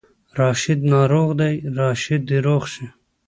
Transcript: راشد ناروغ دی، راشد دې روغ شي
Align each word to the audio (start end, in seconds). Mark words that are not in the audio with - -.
راشد 0.39 0.79
ناروغ 0.91 1.29
دی، 1.39 1.55
راشد 1.77 2.21
دې 2.29 2.37
روغ 2.45 2.63
شي 2.73 2.85